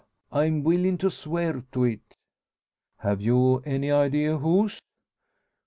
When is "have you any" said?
3.01-3.91